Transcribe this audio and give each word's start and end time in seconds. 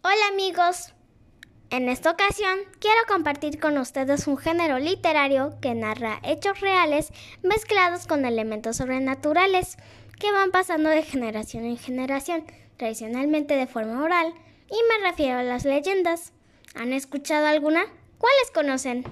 Hola 0.00 0.28
amigos. 0.30 0.94
En 1.70 1.88
esta 1.88 2.12
ocasión 2.12 2.56
quiero 2.78 3.00
compartir 3.08 3.58
con 3.58 3.76
ustedes 3.78 4.28
un 4.28 4.36
género 4.36 4.78
literario 4.78 5.58
que 5.60 5.74
narra 5.74 6.20
hechos 6.22 6.60
reales 6.60 7.12
mezclados 7.42 8.06
con 8.06 8.24
elementos 8.24 8.76
sobrenaturales 8.76 9.76
que 10.20 10.30
van 10.30 10.52
pasando 10.52 10.88
de 10.88 11.02
generación 11.02 11.64
en 11.64 11.76
generación, 11.76 12.44
tradicionalmente 12.76 13.56
de 13.56 13.66
forma 13.66 14.00
oral, 14.00 14.34
y 14.70 14.76
me 14.88 15.08
refiero 15.08 15.40
a 15.40 15.42
las 15.42 15.64
leyendas. 15.64 16.32
¿Han 16.76 16.92
escuchado 16.92 17.48
alguna? 17.48 17.84
¿Cuáles 18.18 18.52
conocen? 18.54 19.04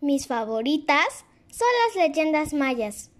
Mis 0.00 0.28
favoritas 0.28 1.24
son 1.50 1.68
las 1.86 2.06
leyendas 2.06 2.54
mayas. 2.54 3.10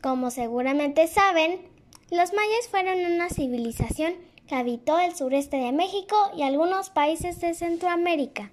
Como 0.00 0.30
seguramente 0.30 1.08
saben, 1.08 1.68
los 2.12 2.32
mayas 2.32 2.68
fueron 2.70 3.04
una 3.04 3.28
civilización 3.30 4.27
que 4.48 4.56
habitó 4.56 4.98
el 4.98 5.14
sureste 5.14 5.58
de 5.58 5.72
México 5.72 6.16
y 6.36 6.42
algunos 6.42 6.90
países 6.90 7.40
de 7.40 7.54
Centroamérica. 7.54 8.50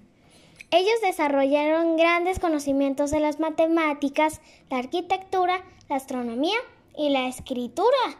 Ellos 0.70 1.00
desarrollaron 1.02 1.96
grandes 1.96 2.38
conocimientos 2.38 3.10
de 3.10 3.20
las 3.20 3.40
matemáticas, 3.40 4.40
la 4.68 4.78
arquitectura, 4.78 5.64
la 5.88 5.96
astronomía 5.96 6.58
y 6.96 7.08
la 7.10 7.28
escritura. 7.28 8.18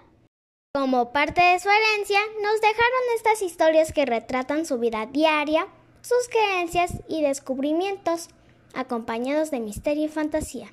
Como 0.75 1.13
parte 1.13 1.43
de 1.43 1.59
su 1.59 1.69
herencia, 1.69 2.21
nos 2.43 2.61
dejaron 2.61 3.03
estas 3.17 3.43
historias 3.43 3.93
que 3.93 4.07
retratan 4.07 4.67
su 4.67 4.79
vida 4.79 5.07
diaria, 5.07 5.67
sus 6.03 6.29
creencias 6.29 6.93
y 7.09 7.23
descubrimientos, 7.23 8.29
acompañados 8.75 9.51
de 9.51 9.61
misterio 9.61 10.05
y 10.05 10.09
fantasía. 10.09 10.73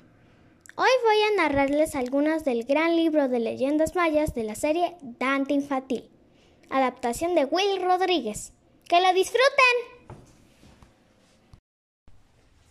Hoy 0.76 0.90
voy 1.04 1.22
a 1.22 1.42
narrarles 1.42 1.96
algunas 1.96 2.44
del 2.44 2.64
gran 2.64 2.96
libro 2.96 3.28
de 3.28 3.40
leyendas 3.40 3.94
mayas 3.94 4.34
de 4.34 4.44
la 4.44 4.54
serie 4.54 4.96
Dante 5.02 5.54
Infantil, 5.54 6.10
adaptación 6.70 7.34
de 7.34 7.44
Will 7.44 7.82
Rodríguez. 7.82 8.52
¡Que 8.88 9.00
lo 9.00 9.12
disfruten! 9.12 9.94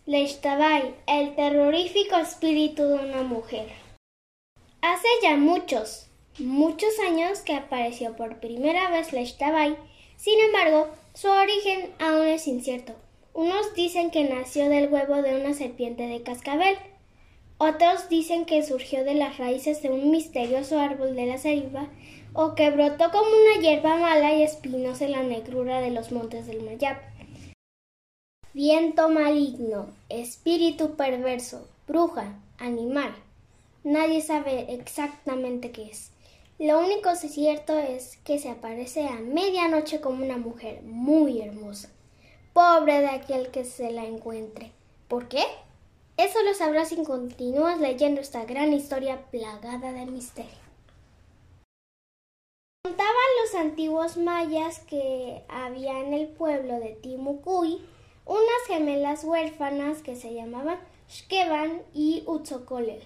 Lechtabay, 0.06 0.96
el 1.08 1.36
terrorífico 1.36 2.18
espíritu 2.18 2.84
de 2.88 2.96
una 2.96 3.24
mujer. 3.24 3.68
Hace 4.82 5.08
ya 5.22 5.38
muchos, 5.38 6.08
muchos 6.40 7.00
años 7.00 7.40
que 7.40 7.56
apareció 7.56 8.16
por 8.16 8.40
primera 8.40 8.90
vez 8.90 9.14
Lechtabay, 9.14 9.78
sin 10.18 10.40
embargo, 10.40 10.90
su 11.14 11.30
origen 11.30 11.94
aún 12.00 12.28
es 12.28 12.48
incierto. 12.48 12.94
Unos 13.34 13.74
dicen 13.76 14.12
que 14.12 14.26
nació 14.26 14.70
del 14.70 14.92
huevo 14.92 15.22
de 15.22 15.36
una 15.36 15.54
serpiente 15.54 16.08
de 16.08 16.22
cascabel, 16.22 16.78
otros 17.58 18.10
dicen 18.10 18.46
que 18.46 18.62
surgió 18.62 19.04
de 19.06 19.14
las 19.14 19.38
raíces 19.38 19.82
de 19.82 19.90
un 19.90 20.12
misterioso 20.12 20.80
árbol 20.80 21.16
de 21.16 21.28
la 21.28 21.38
selva 21.38 21.88
o 22.34 22.56
que 22.56 22.72
brotó 22.72 23.12
como 23.12 23.28
una 23.28 23.62
hierba 23.62 23.98
mala 23.98 24.34
y 24.34 24.44
espinosa 24.44 25.06
en 25.06 25.12
la 25.12 25.24
negrura 25.24 25.82
de 25.82 25.92
los 25.92 26.12
montes 26.12 26.48
del 26.48 26.64
Mayap. 26.64 27.02
Viento 28.54 29.10
maligno, 29.10 29.88
espíritu 30.10 30.96
perverso, 30.96 31.68
bruja, 31.88 32.36
animal. 32.58 33.14
Nadie 33.84 34.22
sabe 34.22 34.74
exactamente 34.74 35.72
qué 35.72 35.84
es. 35.84 36.12
Lo 36.60 36.80
único 36.80 37.16
cierto 37.16 37.78
es 37.78 38.18
que 38.24 38.40
se 38.40 38.50
aparece 38.50 39.08
a 39.08 39.14
medianoche 39.14 40.02
como 40.02 40.24
una 40.24 40.38
mujer 40.38 40.82
muy 40.84 41.42
hermosa. 41.42 41.90
Pobre 42.54 43.00
de 43.02 43.10
aquel 43.10 43.50
que 43.50 43.66
se 43.66 43.92
la 43.92 44.06
encuentre. 44.06 44.72
¿Por 45.08 45.28
qué? 45.28 45.44
Eso 46.16 46.42
lo 46.44 46.54
sabrás 46.54 46.90
si 46.90 47.04
continúas 47.04 47.80
leyendo 47.80 48.22
esta 48.22 48.46
gran 48.46 48.72
historia 48.72 49.26
plagada 49.32 49.92
de 49.92 50.06
misterio. 50.06 50.63
Antiguos 53.56 54.18
mayas 54.18 54.80
que 54.80 55.44
había 55.48 56.00
en 56.00 56.14
el 56.14 56.28
pueblo 56.28 56.80
de 56.80 56.90
Timucuy 56.90 57.82
unas 58.26 58.68
gemelas 58.68 59.24
huérfanas 59.24 60.02
que 60.02 60.16
se 60.16 60.34
llamaban 60.34 60.80
Shkeban 61.10 61.82
y 61.94 62.24
Utzocolel. 62.26 63.04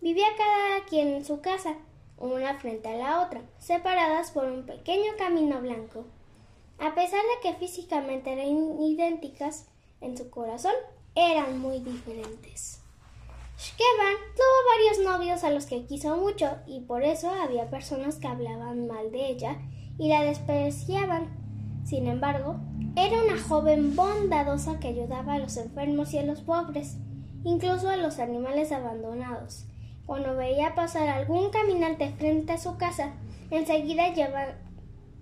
Vivía 0.00 0.28
cada 0.36 0.84
quien 0.86 1.08
en 1.08 1.24
su 1.24 1.40
casa, 1.40 1.74
una 2.18 2.58
frente 2.58 2.88
a 2.88 2.96
la 2.96 3.22
otra, 3.22 3.42
separadas 3.58 4.30
por 4.30 4.44
un 4.44 4.64
pequeño 4.64 5.12
camino 5.18 5.60
blanco. 5.60 6.04
A 6.78 6.94
pesar 6.94 7.20
de 7.20 7.40
que 7.42 7.58
físicamente 7.58 8.32
eran 8.32 8.80
idénticas, 8.80 9.66
en 10.00 10.16
su 10.16 10.30
corazón 10.30 10.74
eran 11.14 11.58
muy 11.58 11.80
diferentes. 11.80 12.80
Tuvo 13.58 14.56
varios 14.76 15.04
novios 15.04 15.42
a 15.42 15.50
los 15.50 15.66
que 15.66 15.84
quiso 15.84 16.16
mucho 16.16 16.48
y 16.66 16.80
por 16.80 17.02
eso 17.02 17.28
había 17.28 17.70
personas 17.70 18.16
que 18.16 18.28
hablaban 18.28 18.86
mal 18.86 19.10
de 19.10 19.30
ella 19.30 19.58
y 19.98 20.08
la 20.08 20.22
despreciaban. 20.22 21.28
Sin 21.84 22.06
embargo, 22.06 22.56
era 22.96 23.20
una 23.20 23.36
joven 23.40 23.96
bondadosa 23.96 24.78
que 24.78 24.88
ayudaba 24.88 25.34
a 25.34 25.38
los 25.40 25.56
enfermos 25.56 26.14
y 26.14 26.18
a 26.18 26.22
los 26.22 26.40
pobres, 26.40 26.98
incluso 27.42 27.90
a 27.90 27.96
los 27.96 28.20
animales 28.20 28.70
abandonados. 28.70 29.66
Cuando 30.06 30.36
veía 30.36 30.76
pasar 30.76 31.08
algún 31.08 31.50
caminante 31.50 32.10
frente 32.16 32.52
a 32.52 32.58
su 32.58 32.76
casa, 32.76 33.14
enseguida 33.50 34.14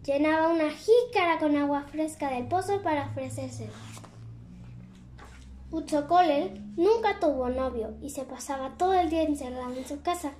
llenaba 0.04 0.48
una 0.48 0.70
jícara 0.70 1.38
con 1.38 1.56
agua 1.56 1.84
fresca 1.90 2.30
del 2.30 2.48
pozo 2.48 2.82
para 2.82 3.06
ofrecérselo. 3.06 3.72
Nunca 6.76 7.18
tuvo 7.20 7.48
novio 7.48 7.94
y 8.02 8.10
se 8.10 8.24
pasaba 8.24 8.76
todo 8.76 8.94
el 8.94 9.10
día 9.10 9.22
encerrado 9.22 9.72
en 9.74 9.86
su 9.86 10.02
casa. 10.02 10.32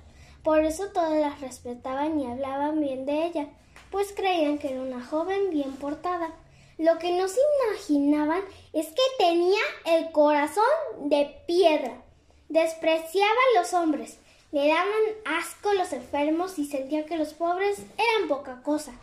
Por 0.43 0.63
eso 0.63 0.87
todas 0.93 1.19
las 1.19 1.41
respetaban 1.41 2.19
y 2.19 2.25
hablaban 2.25 2.79
bien 2.79 3.05
de 3.05 3.25
ella, 3.25 3.47
pues 3.91 4.13
creían 4.15 4.59
que 4.59 4.71
era 4.71 4.81
una 4.81 5.03
joven 5.03 5.49
bien 5.49 5.73
portada. 5.73 6.29
Lo 6.77 6.99
que 6.99 7.11
no 7.11 7.27
se 7.27 7.39
imaginaban 7.65 8.41
es 8.71 8.87
que 8.87 9.01
tenía 9.17 9.59
el 9.85 10.11
corazón 10.11 10.63
de 11.05 11.35
piedra. 11.47 12.03
Despreciaba 12.49 13.29
a 13.31 13.59
los 13.59 13.73
hombres, 13.73 14.19
le 14.51 14.67
daban 14.67 15.39
asco 15.39 15.73
los 15.73 15.91
enfermos 15.91 16.59
y 16.59 16.65
sentía 16.65 17.05
que 17.05 17.17
los 17.17 17.33
pobres 17.33 17.79
eran 17.97 18.27
poca 18.29 18.61
cosa. 18.61 18.93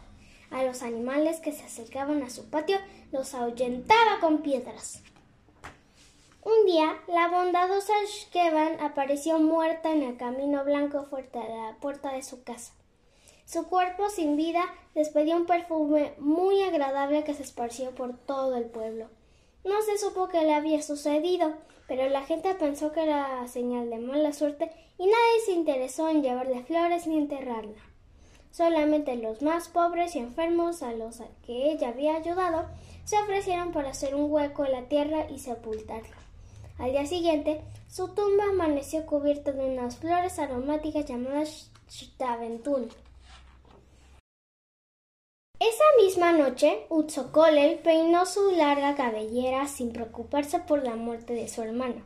A 0.50 0.62
los 0.62 0.82
animales 0.82 1.40
que 1.40 1.52
se 1.52 1.64
acercaban 1.64 2.22
a 2.22 2.30
su 2.30 2.48
patio 2.48 2.78
los 3.10 3.34
ahuyentaba 3.34 4.20
con 4.20 4.38
piedras. 4.38 5.02
Un 6.44 6.66
día, 6.66 7.00
la 7.09 7.28
bondadosa 7.28 7.94
Shkeban 8.06 8.78
apareció 8.78 9.38
muerta 9.38 9.91
en 9.91 10.03
el 10.03 10.19
camino 10.19 10.62
blanco 10.62 11.05
fuerte 11.05 11.38
de 11.38 11.49
la 11.49 11.77
puerta 11.81 12.12
de 12.12 12.22
su 12.22 12.44
casa. 12.44 12.75
Su 13.47 13.66
cuerpo 13.66 14.10
sin 14.10 14.37
vida 14.37 14.62
despedía 14.94 15.37
un 15.37 15.47
perfume 15.47 16.12
muy 16.19 16.62
agradable 16.62 17.25
que 17.25 17.32
se 17.32 17.43
esparció 17.43 17.93
por 17.94 18.19
todo 18.19 18.56
el 18.56 18.66
pueblo. 18.66 19.09
No 19.65 19.81
se 19.81 19.97
supo 19.97 20.28
qué 20.28 20.43
le 20.43 20.53
había 20.53 20.82
sucedido, 20.82 21.55
pero 21.88 22.10
la 22.10 22.21
gente 22.25 22.55
pensó 22.55 22.93
que 22.93 23.05
era 23.05 23.49
señal 23.49 23.88
de 23.88 23.97
mala 23.97 24.34
suerte 24.34 24.71
y 24.99 25.06
nadie 25.06 25.41
se 25.47 25.53
interesó 25.53 26.11
en 26.11 26.22
llevarle 26.22 26.62
flores 26.65 27.06
ni 27.06 27.16
enterrarla. 27.16 27.81
Solamente 28.50 29.16
los 29.16 29.41
más 29.41 29.69
pobres 29.69 30.15
y 30.15 30.19
enfermos 30.19 30.82
a 30.82 30.93
los 30.93 31.22
que 31.47 31.72
ella 31.72 31.88
había 31.88 32.16
ayudado 32.16 32.66
se 33.06 33.19
ofrecieron 33.19 33.72
para 33.72 33.91
hacer 33.91 34.15
un 34.15 34.31
hueco 34.31 34.66
en 34.66 34.72
la 34.72 34.82
tierra 34.88 35.26
y 35.31 35.38
sepultarla. 35.38 36.23
Al 36.78 36.90
día 36.90 37.06
siguiente, 37.06 37.60
su 37.88 38.08
tumba 38.08 38.44
amaneció 38.50 39.06
cubierta 39.06 39.52
de 39.52 39.64
unas 39.64 39.96
flores 39.96 40.38
aromáticas 40.40 41.06
llamadas 41.06 41.70
Shtaventun. 41.88 42.88
Esa 45.60 45.84
misma 46.02 46.32
noche, 46.32 46.84
Utzocolel 46.88 47.78
peinó 47.78 48.26
su 48.26 48.50
larga 48.50 48.96
cabellera 48.96 49.68
sin 49.68 49.92
preocuparse 49.92 50.58
por 50.58 50.82
la 50.82 50.96
muerte 50.96 51.32
de 51.32 51.48
su 51.48 51.62
hermana. 51.62 52.04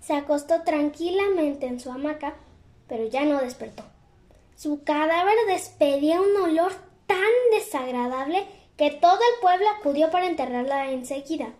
Se 0.00 0.14
acostó 0.14 0.62
tranquilamente 0.64 1.66
en 1.66 1.78
su 1.78 1.90
hamaca, 1.92 2.34
pero 2.88 3.06
ya 3.06 3.24
no 3.24 3.40
despertó. 3.40 3.84
Su 4.56 4.82
cadáver 4.82 5.36
despedía 5.46 6.20
un 6.20 6.36
olor 6.36 6.72
tan 7.06 7.18
desagradable 7.52 8.44
que 8.76 8.90
todo 8.90 9.18
el 9.18 9.40
pueblo 9.40 9.66
acudió 9.78 10.10
para 10.10 10.26
enterrarla 10.26 10.90
enseguida 10.90 11.54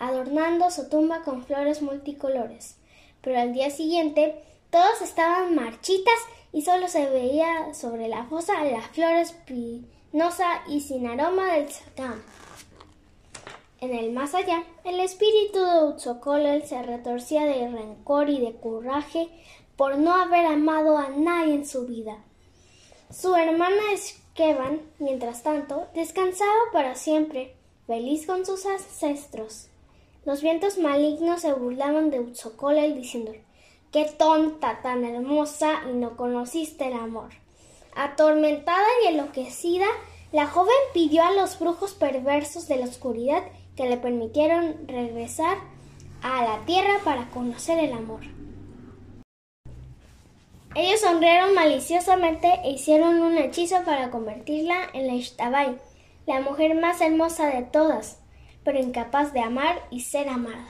adornando 0.00 0.70
su 0.70 0.88
tumba 0.88 1.22
con 1.22 1.44
flores 1.44 1.82
multicolores. 1.82 2.76
Pero 3.20 3.38
al 3.38 3.52
día 3.52 3.70
siguiente 3.70 4.42
todos 4.70 5.02
estaban 5.02 5.54
marchitas 5.54 6.18
y 6.52 6.62
solo 6.62 6.88
se 6.88 7.08
veía 7.08 7.72
sobre 7.74 8.08
la 8.08 8.24
fosa 8.24 8.64
la 8.64 8.82
flor 8.82 9.14
espinosa 9.14 10.62
y 10.68 10.80
sin 10.80 11.06
aroma 11.06 11.52
del 11.52 11.70
zacán. 11.70 12.22
En 13.80 13.94
el 13.94 14.12
más 14.12 14.34
allá, 14.34 14.64
el 14.84 15.00
espíritu 15.00 15.58
de 15.58 15.84
Utzocolel 15.84 16.66
se 16.66 16.82
retorcía 16.82 17.46
de 17.46 17.68
rencor 17.68 18.28
y 18.28 18.40
de 18.40 18.54
coraje 18.56 19.28
por 19.76 19.96
no 19.96 20.14
haber 20.14 20.44
amado 20.44 20.98
a 20.98 21.08
nadie 21.08 21.54
en 21.54 21.66
su 21.66 21.86
vida. 21.86 22.18
Su 23.10 23.34
hermana 23.34 23.80
Esqueban, 23.94 24.82
mientras 24.98 25.42
tanto, 25.42 25.88
descansaba 25.94 26.60
para 26.72 26.94
siempre, 26.94 27.56
feliz 27.86 28.26
con 28.26 28.44
sus 28.44 28.66
ancestros. 28.66 29.69
Los 30.24 30.42
vientos 30.42 30.76
malignos 30.76 31.40
se 31.40 31.52
burlaban 31.54 32.10
de 32.10 32.20
Utzocolel 32.20 32.94
diciendo 32.94 33.32
Qué 33.90 34.04
tonta 34.04 34.80
tan 34.82 35.04
hermosa 35.04 35.80
y 35.90 35.94
no 35.94 36.16
conociste 36.16 36.88
el 36.88 36.92
amor. 36.92 37.30
Atormentada 37.96 38.86
y 39.02 39.08
enloquecida, 39.08 39.86
La 40.32 40.46
joven 40.46 40.76
pidió 40.94 41.24
a 41.24 41.32
los 41.32 41.58
brujos 41.58 41.94
perversos 41.94 42.68
de 42.68 42.76
la 42.76 42.84
oscuridad 42.84 43.42
que 43.76 43.88
le 43.88 43.96
permitieran 43.96 44.86
regresar 44.86 45.58
a 46.22 46.44
la 46.44 46.64
tierra 46.66 47.00
para 47.04 47.28
conocer 47.30 47.78
el 47.78 47.92
amor. 47.92 48.20
Ellos 50.76 51.00
sonrieron 51.00 51.54
maliciosamente 51.54 52.60
e 52.62 52.70
hicieron 52.70 53.20
un 53.22 53.38
hechizo 53.38 53.82
para 53.84 54.10
convertirla 54.10 54.76
en 54.92 55.08
la 55.08 55.14
Ishtabai, 55.14 55.78
la 56.26 56.40
mujer 56.42 56.76
más 56.76 57.00
hermosa 57.00 57.48
de 57.48 57.62
todas, 57.62 58.20
pero 58.64 58.78
incapaz 58.78 59.32
de 59.32 59.40
amar 59.40 59.82
y 59.90 60.00
ser 60.00 60.28
amada. 60.28 60.68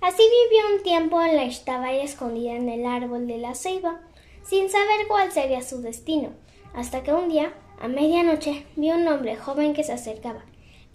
Así 0.00 0.22
vivió 0.22 0.76
un 0.76 0.82
tiempo 0.82 1.22
en 1.22 1.34
la 1.34 1.44
Ishtabai 1.44 2.02
escondida 2.02 2.52
en 2.52 2.68
el 2.68 2.84
árbol 2.84 3.26
de 3.26 3.38
la 3.38 3.54
ceiba, 3.54 4.00
sin 4.46 4.68
saber 4.68 5.06
cuál 5.08 5.32
sería 5.32 5.62
su 5.62 5.80
destino, 5.80 6.28
hasta 6.74 7.02
que 7.02 7.14
un 7.14 7.30
día, 7.30 7.54
a 7.80 7.88
medianoche, 7.88 8.66
vio 8.76 8.96
un 8.96 9.08
hombre 9.08 9.36
joven 9.36 9.72
que 9.72 9.82
se 9.82 9.94
acercaba. 9.94 10.44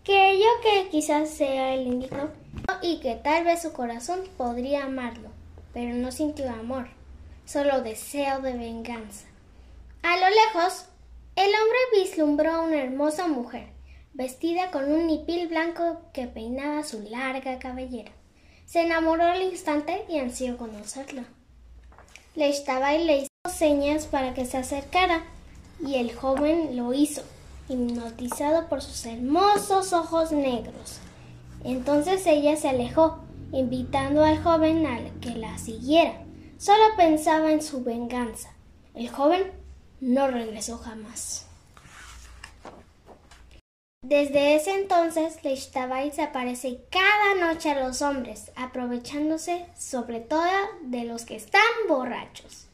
Creyó 0.03 0.45
que 0.61 0.89
quizás 0.89 1.29
sea 1.29 1.73
el 1.73 1.87
indicado 1.87 2.31
y 2.83 2.99
que 2.99 3.15
tal 3.15 3.45
vez 3.45 3.63
su 3.63 3.73
corazón 3.73 4.21
podría 4.37 4.85
amarlo, 4.85 5.29
pero 5.73 5.95
no 5.95 6.11
sintió 6.11 6.47
amor, 6.49 6.89
solo 7.45 7.81
deseo 7.81 8.41
de 8.41 8.53
venganza. 8.53 9.25
A 10.03 10.17
lo 10.17 10.29
lejos, 10.29 10.85
el 11.39 11.51
hombre 11.51 12.03
vislumbró 12.03 12.51
a 12.51 12.61
una 12.63 12.83
hermosa 12.83 13.29
mujer, 13.29 13.69
vestida 14.13 14.71
con 14.71 14.91
un 14.91 15.07
nipil 15.07 15.47
blanco 15.47 16.01
que 16.11 16.27
peinaba 16.27 16.83
su 16.83 17.01
larga 17.03 17.59
cabellera. 17.59 18.11
Se 18.65 18.81
enamoró 18.81 19.23
al 19.23 19.41
instante 19.43 20.03
y 20.09 20.17
ansió 20.17 20.57
conocerla. 20.57 21.23
Le 22.35 22.49
estaba 22.49 22.93
y 22.93 23.05
le 23.05 23.17
hizo 23.19 23.57
señas 23.57 24.05
para 24.05 24.33
que 24.33 24.43
se 24.43 24.57
acercara, 24.57 25.23
y 25.79 25.95
el 25.95 26.13
joven 26.13 26.75
lo 26.75 26.91
hizo, 26.91 27.23
hipnotizado 27.69 28.67
por 28.67 28.81
sus 28.81 29.05
hermosos 29.05 29.93
ojos 29.93 30.33
negros. 30.33 30.99
Entonces 31.63 32.27
ella 32.27 32.57
se 32.57 32.67
alejó, 32.67 33.19
invitando 33.53 34.25
al 34.25 34.43
joven 34.43 34.85
a 34.85 34.99
que 35.21 35.35
la 35.35 35.57
siguiera. 35.57 36.21
Solo 36.57 36.83
pensaba 36.97 37.53
en 37.53 37.61
su 37.61 37.81
venganza. 37.81 38.49
El 38.93 39.07
joven 39.07 39.58
no 40.01 40.27
regresó 40.27 40.77
jamás. 40.77 41.45
Desde 44.01 44.55
ese 44.55 44.71
entonces, 44.75 45.43
Leishtabai 45.43 46.11
se 46.11 46.21
aparece 46.21 46.79
cada 46.89 47.35
noche 47.35 47.69
a 47.69 47.85
los 47.85 48.01
hombres, 48.01 48.51
aprovechándose 48.55 49.65
sobre 49.77 50.21
todo 50.21 50.49
de 50.81 51.03
los 51.03 51.25
que 51.25 51.35
están 51.35 51.61
borrachos. 51.87 52.67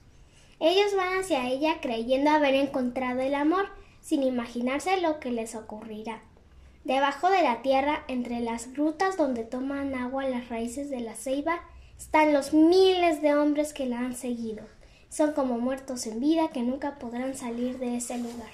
Ellos 0.60 0.95
van 0.95 1.19
hacia 1.19 1.50
ella 1.50 1.81
creyendo 1.81 2.30
haber 2.30 2.54
encontrado 2.54 3.22
el 3.22 3.36
amor, 3.36 3.68
sin 4.01 4.24
imaginarse 4.24 5.01
lo 5.01 5.19
que 5.19 5.31
les 5.31 5.56
ocurrirá. 5.56 6.22
Debajo 6.83 7.31
de 7.31 7.42
la 7.42 7.63
tierra, 7.63 8.04
entre 8.07 8.39
las 8.39 8.72
grutas 8.74 9.18
donde 9.18 9.44
toman 9.44 9.95
agua 9.95 10.27
las 10.30 10.50
raíces 10.50 10.92
de 10.92 11.00
la 11.00 11.16
ceiba, 11.16 11.60
están 11.98 12.33
los 12.33 12.54
miles 12.54 13.24
de 13.24 13.36
hombres 13.36 13.74
que 13.74 13.88
la 13.88 14.00
han 14.00 14.16
seguido. 14.16 14.63
Son 15.10 15.34
como 15.34 15.57
muertos 15.57 16.06
en 16.07 16.19
vida 16.19 16.50
que 16.50 16.62
nunca 16.62 17.00
podrán 17.00 17.36
salir 17.36 17.80
de 17.80 17.98
ese 17.98 18.18
lugar. 18.18 18.52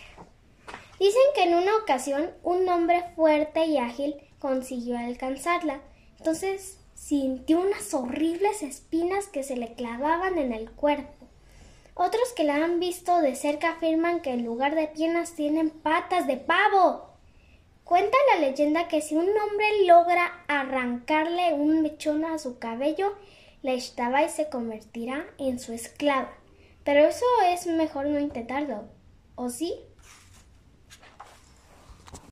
Dicen 1.00 1.22
que 1.34 1.44
en 1.44 1.56
una 1.56 1.76
ocasión 1.78 2.30
un 2.44 2.70
hombre 2.70 3.04
fuerte 3.16 3.66
y 3.66 3.78
ágil 3.78 4.16
consiguió 4.40 4.98
alcanzarla. 4.98 5.82
Entonces 6.18 6.78
sintió 6.94 7.60
unas 7.60 7.94
horribles 7.94 8.62
espinas 8.62 9.26
que 9.26 9.42
se 9.42 9.58
le 9.58 9.74
clavaban 9.74 10.38
en 10.38 10.54
el 10.54 10.70
cuerpo. 10.70 11.12
Otros 11.96 12.34
que 12.36 12.44
la 12.44 12.64
han 12.64 12.80
visto 12.80 13.20
de 13.20 13.36
cerca 13.36 13.72
afirman 13.72 14.22
que 14.22 14.32
en 14.32 14.46
lugar 14.46 14.76
de 14.76 14.88
piernas 14.88 15.34
tienen 15.34 15.72
patas 15.72 16.28
de 16.28 16.38
pavo. 16.38 17.10
Cuenta 17.84 18.18
la 18.34 18.48
leyenda 18.48 18.88
que 18.88 19.02
si 19.02 19.16
un 19.16 19.28
hombre 19.28 19.86
logra 19.86 20.44
arrancarle 20.48 21.54
un 21.54 21.82
mechón 21.82 22.24
a 22.24 22.38
su 22.38 22.60
cabello, 22.60 23.16
la 23.64 23.74
Ishtabai 23.74 24.30
se 24.30 24.50
convertirá 24.50 25.26
en 25.38 25.60
su 25.60 25.74
esclava. 25.74 26.32
Pero 26.84 27.06
eso 27.06 27.26
es 27.48 27.68
mejor 27.68 28.08
no 28.08 28.20
intentarlo, 28.20 28.90
¿o 29.36 29.50
sí? 29.50 29.80